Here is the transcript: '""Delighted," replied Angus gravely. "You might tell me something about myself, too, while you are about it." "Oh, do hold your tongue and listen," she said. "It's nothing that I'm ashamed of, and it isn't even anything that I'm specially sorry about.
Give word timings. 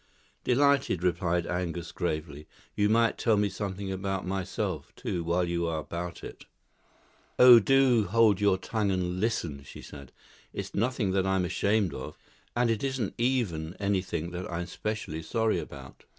'""Delighted," 0.43 1.03
replied 1.03 1.45
Angus 1.45 1.91
gravely. 1.91 2.47
"You 2.75 2.89
might 2.89 3.19
tell 3.19 3.37
me 3.37 3.49
something 3.49 3.91
about 3.91 4.25
myself, 4.25 4.91
too, 4.95 5.23
while 5.23 5.47
you 5.47 5.67
are 5.67 5.77
about 5.77 6.23
it." 6.23 6.45
"Oh, 7.37 7.59
do 7.59 8.05
hold 8.05 8.41
your 8.41 8.57
tongue 8.57 8.89
and 8.89 9.19
listen," 9.19 9.61
she 9.63 9.83
said. 9.83 10.11
"It's 10.53 10.73
nothing 10.73 11.11
that 11.11 11.27
I'm 11.27 11.45
ashamed 11.45 11.93
of, 11.93 12.17
and 12.55 12.71
it 12.71 12.83
isn't 12.83 13.13
even 13.19 13.75
anything 13.79 14.31
that 14.31 14.51
I'm 14.51 14.65
specially 14.65 15.21
sorry 15.21 15.59
about. 15.59 16.03